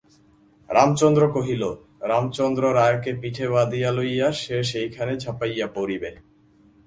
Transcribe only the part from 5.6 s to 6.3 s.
পড়িবে।